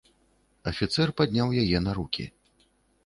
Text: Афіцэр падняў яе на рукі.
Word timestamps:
Афіцэр 0.71 1.07
падняў 1.21 1.53
яе 1.65 1.77
на 1.89 1.95
рукі. 1.99 2.27